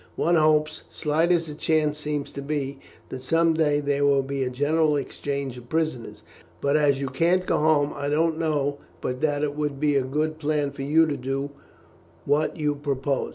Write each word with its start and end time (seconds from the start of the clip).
One 0.15 0.33
hopes, 0.33 0.81
slight 0.89 1.31
as 1.31 1.45
the 1.45 1.53
chance 1.53 1.99
seems 1.99 2.31
to 2.31 2.41
be, 2.41 2.79
that 3.09 3.21
some 3.21 3.53
day 3.53 3.79
there 3.79 4.03
will 4.03 4.23
be 4.23 4.41
a 4.43 4.49
general 4.49 4.95
exchange 4.95 5.59
of 5.59 5.69
prisoners. 5.69 6.23
But 6.59 6.75
as 6.75 6.99
you 6.99 7.07
can't 7.07 7.45
go 7.45 7.59
home, 7.59 7.93
I 7.95 8.09
don't 8.09 8.39
know 8.39 8.79
but 8.99 9.21
that 9.21 9.43
it 9.43 9.55
would 9.55 9.79
be 9.79 9.95
a 9.95 10.01
good 10.01 10.39
plan 10.39 10.71
for 10.71 10.81
you 10.81 11.05
to 11.05 11.17
do 11.17 11.51
what 12.25 12.57
you 12.57 12.73
propose. 12.77 13.29